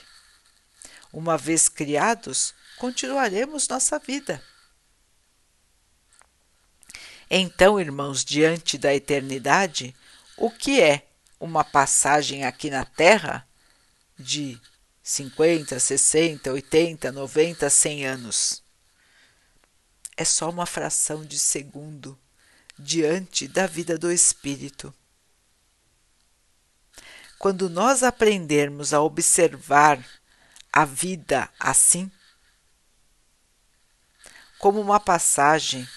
Uma 1.12 1.38
vez 1.38 1.68
criados, 1.68 2.52
continuaremos 2.76 3.68
nossa 3.68 3.98
vida. 3.98 4.42
Então, 7.34 7.80
irmãos, 7.80 8.22
diante 8.22 8.76
da 8.76 8.94
eternidade, 8.94 9.96
o 10.36 10.50
que 10.50 10.82
é 10.82 11.08
uma 11.40 11.64
passagem 11.64 12.44
aqui 12.44 12.68
na 12.68 12.84
Terra 12.84 13.48
de 14.18 14.60
50, 15.02 15.80
60, 15.80 16.52
80, 16.52 17.10
90, 17.10 17.70
100 17.70 18.06
anos. 18.06 18.62
É 20.14 20.26
só 20.26 20.50
uma 20.50 20.66
fração 20.66 21.24
de 21.24 21.38
segundo 21.38 22.18
diante 22.78 23.48
da 23.48 23.66
vida 23.66 23.96
do 23.96 24.12
espírito. 24.12 24.92
Quando 27.38 27.70
nós 27.70 28.02
aprendermos 28.02 28.92
a 28.92 29.00
observar 29.00 30.06
a 30.70 30.84
vida 30.84 31.48
assim, 31.58 32.12
como 34.58 34.78
uma 34.82 35.00
passagem, 35.00 35.88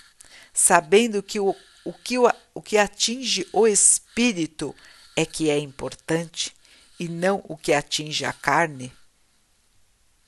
sabendo 0.56 1.22
que 1.22 1.39
o, 1.39 1.54
o, 1.84 1.94
que, 1.94 2.18
o, 2.18 2.32
o 2.54 2.62
que 2.62 2.78
atinge 2.78 3.46
o 3.52 3.68
espírito 3.68 4.74
é 5.15 5.26
que 5.26 5.50
é 5.50 5.60
importante, 5.60 6.56
e 6.98 7.10
não 7.10 7.44
o 7.48 7.58
que 7.58 7.74
atinge 7.74 8.24
a 8.24 8.32
carne, 8.32 8.91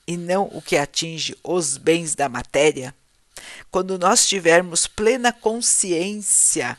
e 0.05 0.17
não 0.17 0.43
o 0.53 0.61
que 0.61 0.77
atinge 0.77 1.35
os 1.41 1.77
bens 1.77 2.13
da 2.13 2.27
matéria, 2.27 2.93
quando 3.71 3.97
nós 3.97 4.27
tivermos 4.27 4.85
plena 4.85 5.31
consciência 5.31 6.77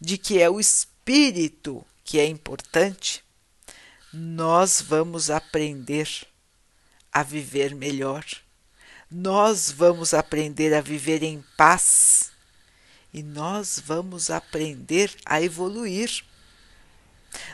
de 0.00 0.18
que 0.18 0.40
é 0.42 0.50
o 0.50 0.58
espírito 0.58 1.86
que 2.04 2.18
é 2.18 2.26
importante, 2.26 3.22
nós 4.12 4.80
vamos 4.80 5.30
aprender 5.30 6.08
a 7.12 7.22
viver 7.22 7.74
melhor. 7.74 8.24
Nós 9.10 9.70
vamos 9.70 10.14
aprender 10.14 10.74
a 10.74 10.80
viver 10.80 11.22
em 11.22 11.44
paz 11.56 12.32
e 13.12 13.22
nós 13.22 13.80
vamos 13.84 14.30
aprender 14.30 15.14
a 15.24 15.40
evoluir 15.40 16.24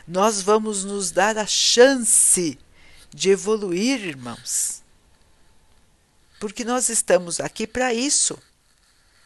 nós 0.07 0.41
vamos 0.41 0.83
nos 0.83 1.11
dar 1.11 1.37
a 1.37 1.45
chance 1.45 2.57
de 3.09 3.29
evoluir, 3.29 4.03
irmãos. 4.05 4.81
Porque 6.39 6.63
nós 6.63 6.89
estamos 6.89 7.39
aqui 7.39 7.67
para 7.67 7.93
isso. 7.93 8.37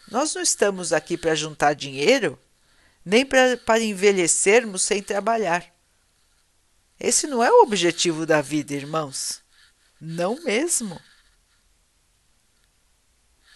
Nós 0.09 0.33
não 0.35 0.41
estamos 0.41 0.93
aqui 0.93 1.17
para 1.17 1.35
juntar 1.35 1.73
dinheiro, 1.73 2.39
nem 3.03 3.25
para 3.25 3.79
envelhecermos 3.79 4.81
sem 4.81 5.01
trabalhar. 5.01 5.65
Esse 6.99 7.27
não 7.27 7.43
é 7.43 7.51
o 7.51 7.63
objetivo 7.63 8.25
da 8.25 8.41
vida, 8.41 8.73
irmãos. 8.73 9.41
Não 9.99 10.43
mesmo. 10.43 10.99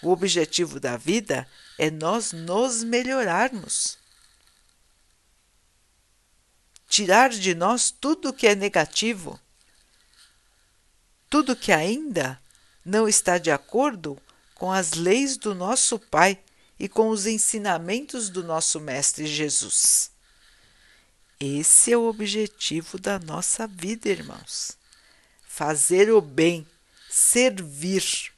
O 0.01 0.11
objetivo 0.11 0.79
da 0.79 0.97
vida 0.97 1.47
é 1.77 1.89
nós 1.91 2.31
nos 2.31 2.83
melhorarmos 2.83 3.99
tirar 6.89 7.29
de 7.29 7.53
nós 7.53 7.91
tudo 7.91 8.33
que 8.33 8.47
é 8.47 8.55
negativo, 8.55 9.39
tudo 11.29 11.55
que 11.55 11.71
ainda 11.71 12.41
não 12.83 13.07
está 13.07 13.37
de 13.37 13.51
acordo 13.51 14.19
com 14.55 14.71
as 14.71 14.93
leis 14.93 15.37
do 15.37 15.53
nosso 15.53 15.99
Pai 15.99 16.37
e 16.79 16.89
com 16.89 17.09
os 17.09 17.27
ensinamentos 17.27 18.29
do 18.29 18.43
nosso 18.43 18.79
Mestre 18.79 19.27
Jesus. 19.27 20.11
Esse 21.39 21.93
é 21.93 21.97
o 21.97 22.09
objetivo 22.09 22.97
da 22.99 23.19
nossa 23.19 23.67
vida, 23.67 24.09
irmãos. 24.09 24.77
Fazer 25.47 26.11
o 26.11 26.19
bem, 26.19 26.67
servir. 27.09 28.33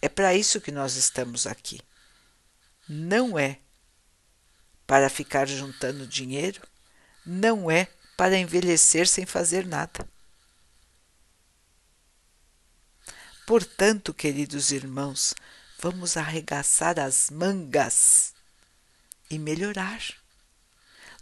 É 0.00 0.08
para 0.08 0.34
isso 0.34 0.60
que 0.60 0.70
nós 0.70 0.94
estamos 0.94 1.46
aqui. 1.46 1.80
Não 2.88 3.38
é 3.38 3.58
para 4.86 5.10
ficar 5.10 5.46
juntando 5.46 6.06
dinheiro, 6.06 6.62
não 7.26 7.70
é 7.70 7.88
para 8.16 8.38
envelhecer 8.38 9.06
sem 9.06 9.26
fazer 9.26 9.66
nada. 9.66 10.08
Portanto, 13.46 14.14
queridos 14.14 14.70
irmãos, 14.70 15.34
vamos 15.80 16.16
arregaçar 16.16 16.98
as 16.98 17.30
mangas 17.30 18.34
e 19.30 19.38
melhorar. 19.38 20.02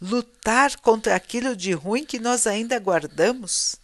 Lutar 0.00 0.76
contra 0.80 1.16
aquilo 1.16 1.56
de 1.56 1.72
ruim 1.72 2.04
que 2.04 2.18
nós 2.18 2.46
ainda 2.46 2.78
guardamos 2.78 3.76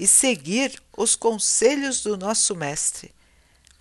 e 0.00 0.06
seguir 0.06 0.82
os 0.96 1.14
conselhos 1.14 2.02
do 2.02 2.16
nosso 2.16 2.56
Mestre. 2.56 3.14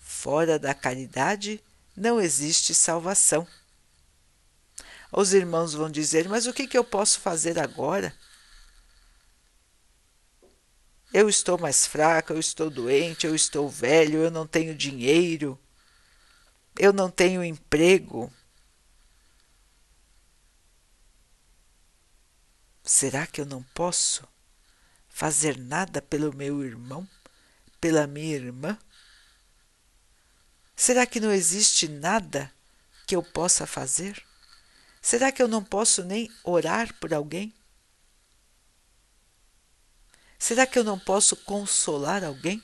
Fora 0.02 0.60
da 0.60 0.74
caridade 0.74 1.64
não 1.96 2.20
existe 2.20 2.76
salvação. 2.76 3.48
Os 5.14 5.34
irmãos 5.34 5.74
vão 5.74 5.90
dizer: 5.90 6.28
Mas 6.28 6.46
o 6.46 6.52
que, 6.52 6.78
eu 6.78 6.84
posso 6.84 7.22
fazer 7.22 7.58
agora? 7.58 8.14
Eu 11.14 11.30
estou 11.30 11.58
mais 11.58 11.88
fraca, 11.88 12.34
eu 12.34 12.40
estou 12.40 12.70
doente, 12.70 13.26
eu 13.26 13.34
estou 13.34 13.70
velho, 13.70 14.22
eu 14.22 14.30
não 14.30 14.46
tenho 14.46 14.76
dinheiro, 14.76 15.58
eu 16.78 16.92
não 16.92 17.10
tenho 17.10 17.42
emprego. 17.46 18.30
Será 22.84 23.26
que 23.26 23.40
eu 23.40 23.46
não 23.46 23.64
posso 23.74 24.28
fazer 25.20 25.58
nada 25.58 26.02
pelo 26.02 26.34
meu 26.34 26.64
irmão, 26.64 27.06
pela 27.82 28.08
minha 28.08 28.38
irmã? 28.38 28.80
Será 30.74 31.06
que 31.06 31.20
não 31.20 31.30
existe 31.30 31.90
nada 31.90 32.50
que 33.06 33.18
eu 33.18 33.22
possa 33.22 33.68
fazer? 33.68 34.26
Será 35.02 35.30
que 35.30 35.44
eu 35.44 35.48
não 35.50 35.62
posso 35.62 36.06
nem 36.06 36.32
orar 36.42 36.94
por 37.02 37.14
alguém? 37.14 37.54
Será 40.40 40.66
que 40.66 40.80
eu 40.80 40.86
não 40.86 40.98
posso 40.98 41.36
consolar 41.36 42.24
alguém? 42.24 42.64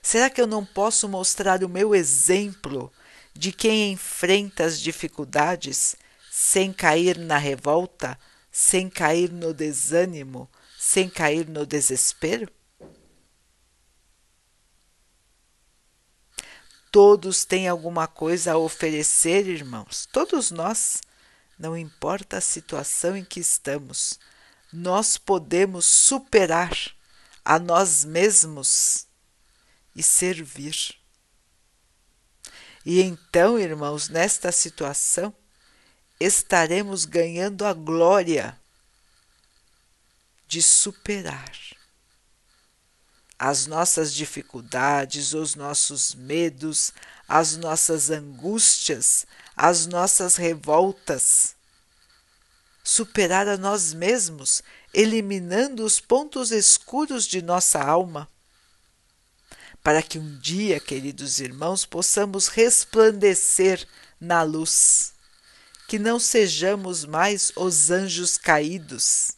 Será 0.00 0.30
que 0.30 0.40
eu 0.40 0.46
não 0.46 0.64
posso 0.64 1.08
mostrar 1.08 1.64
o 1.64 1.68
meu 1.68 1.96
exemplo 1.96 2.92
de 3.34 3.50
quem 3.50 3.90
enfrenta 3.90 4.66
as 4.66 4.78
dificuldades 4.78 5.96
sem 6.30 6.72
cair 6.72 7.18
na 7.18 7.38
revolta, 7.38 8.16
sem 8.56 8.88
cair 8.88 9.32
no 9.32 9.52
desânimo, 9.52 10.48
sem 10.78 11.10
cair 11.10 11.48
no 11.48 11.66
desespero? 11.66 12.48
Todos 16.88 17.44
têm 17.44 17.66
alguma 17.66 18.06
coisa 18.06 18.52
a 18.52 18.56
oferecer, 18.56 19.48
irmãos. 19.48 20.06
Todos 20.06 20.52
nós, 20.52 21.00
não 21.58 21.76
importa 21.76 22.36
a 22.36 22.40
situação 22.40 23.16
em 23.16 23.24
que 23.24 23.40
estamos, 23.40 24.20
nós 24.72 25.18
podemos 25.18 25.84
superar 25.84 26.70
a 27.44 27.58
nós 27.58 28.04
mesmos 28.04 29.08
e 29.96 30.02
servir. 30.02 30.94
E 32.86 33.02
então, 33.02 33.58
irmãos, 33.58 34.08
nesta 34.08 34.52
situação, 34.52 35.34
estaremos 36.24 37.04
ganhando 37.04 37.64
a 37.64 37.72
glória 37.72 38.58
de 40.46 40.62
superar 40.62 41.52
as 43.38 43.66
nossas 43.66 44.14
dificuldades, 44.14 45.34
os 45.34 45.54
nossos 45.54 46.14
medos, 46.14 46.92
as 47.28 47.56
nossas 47.56 48.10
angústias, 48.10 49.26
as 49.56 49.86
nossas 49.86 50.36
revoltas. 50.36 51.54
Superar 52.82 53.48
a 53.48 53.56
nós 53.56 53.92
mesmos, 53.92 54.62
eliminando 54.92 55.84
os 55.84 55.98
pontos 55.98 56.52
escuros 56.52 57.26
de 57.26 57.42
nossa 57.42 57.82
alma, 57.82 58.28
para 59.82 60.02
que 60.02 60.18
um 60.18 60.38
dia, 60.38 60.78
queridos 60.78 61.40
irmãos, 61.40 61.84
possamos 61.84 62.48
resplandecer 62.48 63.86
na 64.20 64.42
luz, 64.42 65.13
que 65.94 65.98
não 66.00 66.18
sejamos 66.18 67.04
mais 67.04 67.52
os 67.54 67.88
anjos 67.88 68.36
caídos, 68.36 69.30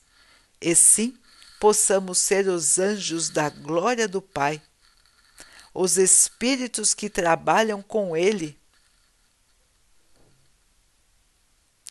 e 0.59 0.75
sim 0.75 1.14
possamos 1.61 2.16
ser 2.16 2.49
os 2.49 2.79
anjos 2.79 3.29
da 3.29 3.51
glória 3.51 4.09
do 4.09 4.23
Pai, 4.23 4.62
os 5.75 5.99
espíritos 5.99 6.95
que 6.95 7.11
trabalham 7.11 7.83
com 7.83 8.16
Ele, 8.16 8.59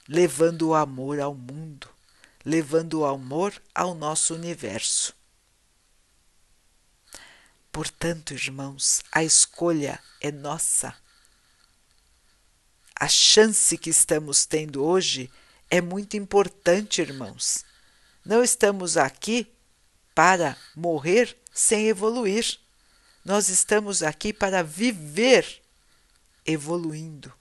levando 0.07 0.69
o 0.69 0.73
amor 0.73 1.19
ao 1.19 1.35
mundo, 1.35 1.87
levando 2.43 3.01
o 3.01 3.05
amor 3.05 3.61
ao 3.71 3.93
nosso 3.93 4.33
universo. 4.33 5.13
Portanto, 7.71 8.33
irmãos, 8.33 9.03
a 9.11 9.23
escolha 9.23 10.01
é 10.19 10.31
nossa. 10.31 11.04
A 12.97 13.07
chance 13.09 13.77
que 13.77 13.89
estamos 13.89 14.45
tendo 14.45 14.83
hoje 14.83 15.29
é 15.69 15.81
muito 15.81 16.15
importante, 16.15 17.01
irmãos. 17.01 17.65
Não 18.23 18.41
estamos 18.41 18.95
aqui 18.95 19.47
para 20.13 20.57
morrer 20.75 21.37
sem 21.53 21.87
evoluir. 21.87 22.57
Nós 23.23 23.49
estamos 23.49 24.01
aqui 24.01 24.31
para 24.31 24.63
viver 24.63 25.61
evoluindo. 26.45 27.33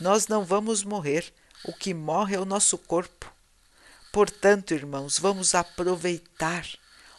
Nós 0.00 0.26
não 0.26 0.44
vamos 0.44 0.82
morrer, 0.82 1.32
o 1.64 1.72
que 1.72 1.92
morre 1.92 2.34
é 2.34 2.40
o 2.40 2.44
nosso 2.44 2.78
corpo. 2.78 3.32
Portanto, 4.10 4.72
irmãos, 4.72 5.18
vamos 5.18 5.54
aproveitar 5.54 6.66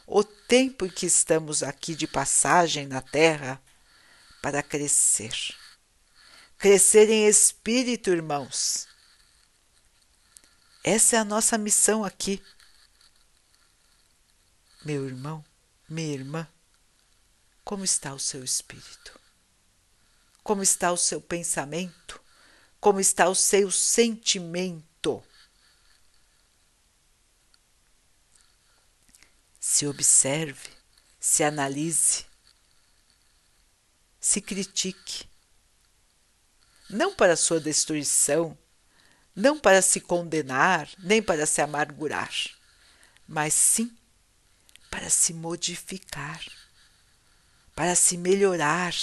o 0.08 0.24
tempo 0.24 0.86
em 0.86 0.90
que 0.90 1.06
estamos 1.06 1.62
aqui 1.62 1.96
de 1.96 2.08
passagem 2.08 2.88
na 2.88 3.02
Terra 3.02 3.62
para 4.46 4.62
crescer. 4.62 5.36
Crescer 6.56 7.10
em 7.10 7.26
espírito, 7.26 8.12
irmãos. 8.12 8.88
Essa 10.84 11.16
é 11.16 11.20
a 11.20 11.26
nossa 11.26 11.58
missão 11.58 12.06
aqui 12.06 12.40
meu 14.84 15.08
irmão, 15.08 15.44
minha 15.90 16.14
irmã, 16.14 16.48
como 17.64 17.84
está 17.84 18.14
o 18.14 18.20
seu 18.20 18.44
espírito? 18.44 19.20
Como 20.44 20.62
está 20.62 20.92
o 20.92 20.98
seu 20.98 21.20
pensamento? 21.20 22.22
Como 22.80 23.00
está 23.00 23.28
o 23.28 23.34
seu 23.34 23.72
sentimento? 23.72 25.24
Se 29.60 29.88
observe, 29.88 30.70
se 31.20 31.44
analise, 31.44 32.28
se 34.26 34.42
critique. 34.42 35.30
Não 36.90 37.14
para 37.14 37.36
sua 37.36 37.60
destruição, 37.60 38.58
não 39.36 39.60
para 39.60 39.84
se 39.84 40.02
condenar, 40.02 40.90
nem 40.98 41.22
para 41.22 41.46
se 41.46 41.62
amargurar, 41.62 42.34
mas 43.28 43.54
sim 43.54 43.96
para 44.90 45.12
se 45.12 45.32
modificar, 45.32 46.44
para 47.76 47.96
se 47.96 48.18
melhorar. 48.18 48.96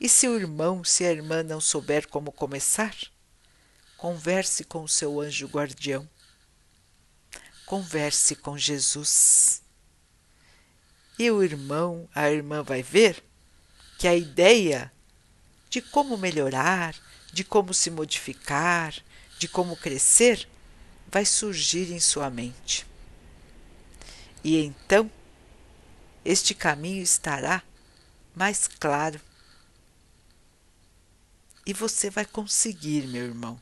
E 0.00 0.08
se 0.08 0.26
o 0.26 0.36
irmão, 0.36 0.82
se 0.82 1.04
a 1.04 1.12
irmã 1.12 1.42
não 1.42 1.60
souber 1.60 2.08
como 2.08 2.32
começar, 2.32 2.96
converse 3.98 4.64
com 4.64 4.84
o 4.84 4.88
seu 4.88 5.20
anjo 5.20 5.48
guardião. 5.48 6.08
Converse 7.66 8.36
com 8.36 8.56
Jesus. 8.56 9.60
E 11.18 11.30
o 11.30 11.42
irmão, 11.42 12.08
a 12.14 12.30
irmã 12.30 12.62
vai 12.62 12.82
ver 12.82 13.25
que 13.98 14.06
a 14.06 14.14
ideia 14.14 14.92
de 15.70 15.80
como 15.80 16.16
melhorar, 16.16 16.94
de 17.32 17.44
como 17.44 17.74
se 17.74 17.90
modificar, 17.90 18.94
de 19.38 19.48
como 19.48 19.76
crescer, 19.76 20.48
vai 21.08 21.24
surgir 21.24 21.92
em 21.92 22.00
sua 22.00 22.30
mente. 22.30 22.86
E 24.42 24.58
então 24.58 25.10
este 26.24 26.54
caminho 26.54 27.02
estará 27.02 27.62
mais 28.34 28.66
claro. 28.66 29.20
E 31.64 31.72
você 31.72 32.10
vai 32.10 32.24
conseguir, 32.24 33.06
meu 33.06 33.24
irmão. 33.24 33.60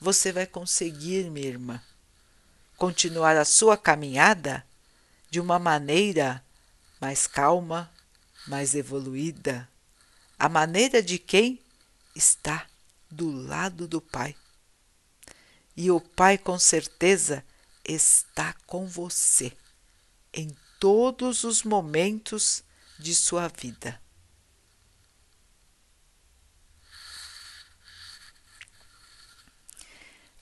Você 0.00 0.32
vai 0.32 0.46
conseguir, 0.46 1.30
minha 1.30 1.46
irmã, 1.46 1.82
continuar 2.76 3.36
a 3.36 3.44
sua 3.44 3.76
caminhada 3.76 4.64
de 5.30 5.40
uma 5.40 5.58
maneira 5.58 6.44
mais 7.00 7.26
calma, 7.26 7.90
mais 8.46 8.74
evoluída, 8.74 9.68
a 10.38 10.48
maneira 10.48 11.02
de 11.02 11.18
quem 11.18 11.60
está 12.14 12.66
do 13.10 13.30
lado 13.30 13.88
do 13.88 14.00
Pai. 14.00 14.34
E 15.76 15.90
o 15.90 16.00
Pai, 16.00 16.38
com 16.38 16.58
certeza, 16.58 17.44
está 17.84 18.54
com 18.66 18.86
você 18.86 19.52
em 20.32 20.54
todos 20.78 21.44
os 21.44 21.62
momentos 21.62 22.62
de 22.98 23.14
sua 23.14 23.48
vida. 23.48 24.00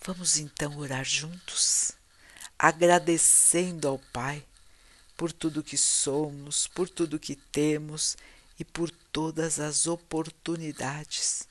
Vamos 0.05 0.37
então 0.37 0.77
orar 0.79 1.05
juntos, 1.05 1.93
agradecendo 2.59 3.87
ao 3.87 3.99
Pai 4.12 4.45
por 5.23 5.31
tudo 5.33 5.63
que 5.63 5.79
somos, 5.79 6.67
por 6.67 6.89
tudo 6.89 7.17
que 7.17 7.37
temos 7.37 8.17
e 8.59 8.65
por 8.65 8.91
todas 8.91 9.61
as 9.61 9.87
oportunidades 9.87 11.47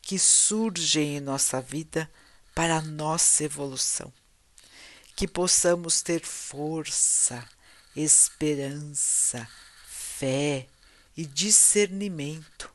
que 0.00 0.16
surgem 0.16 1.16
em 1.16 1.20
nossa 1.20 1.60
vida 1.60 2.08
para 2.54 2.76
a 2.76 2.80
nossa 2.80 3.42
evolução. 3.42 4.12
Que 5.16 5.26
possamos 5.26 6.02
ter 6.02 6.24
força, 6.24 7.44
esperança, 7.96 9.48
fé 9.88 10.68
e 11.16 11.26
discernimento 11.26 12.70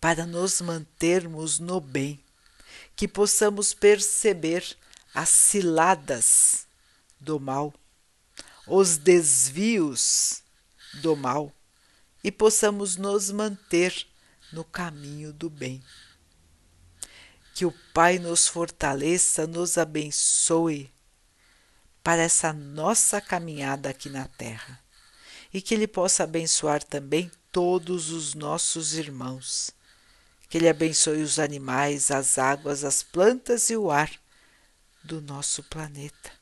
para 0.00 0.24
nos 0.24 0.62
mantermos 0.62 1.58
no 1.58 1.78
bem, 1.78 2.18
que 2.96 3.06
possamos 3.06 3.74
perceber 3.74 4.64
as 5.12 5.28
ciladas 5.28 6.66
do 7.20 7.38
mal, 7.38 7.74
os 8.66 8.96
desvios 8.96 10.42
do 10.94 11.16
mal 11.16 11.52
e 12.22 12.30
possamos 12.30 12.96
nos 12.96 13.30
manter 13.30 14.06
no 14.52 14.64
caminho 14.64 15.32
do 15.32 15.50
bem. 15.50 15.82
Que 17.54 17.66
o 17.66 17.74
Pai 17.92 18.18
nos 18.18 18.48
fortaleça, 18.48 19.46
nos 19.46 19.76
abençoe 19.76 20.90
para 22.02 22.22
essa 22.22 22.52
nossa 22.52 23.20
caminhada 23.20 23.90
aqui 23.90 24.08
na 24.08 24.26
Terra 24.26 24.80
e 25.52 25.60
que 25.60 25.74
Ele 25.74 25.86
possa 25.86 26.24
abençoar 26.24 26.82
também 26.82 27.30
todos 27.50 28.10
os 28.10 28.34
nossos 28.34 28.94
irmãos. 28.94 29.70
Que 30.48 30.58
Ele 30.58 30.68
abençoe 30.68 31.22
os 31.22 31.38
animais, 31.38 32.10
as 32.10 32.38
águas, 32.38 32.84
as 32.84 33.02
plantas 33.02 33.68
e 33.70 33.76
o 33.76 33.90
ar 33.90 34.10
do 35.04 35.20
nosso 35.20 35.62
planeta. 35.64 36.41